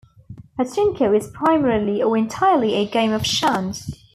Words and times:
Pachinko 0.57 1.15
is 1.15 1.27
primarily 1.27 2.01
or 2.01 2.17
entirely 2.17 2.73
a 2.73 2.87
game 2.87 3.11
of 3.11 3.21
chance. 3.23 3.91